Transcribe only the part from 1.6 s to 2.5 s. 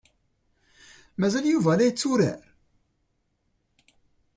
la yetturar?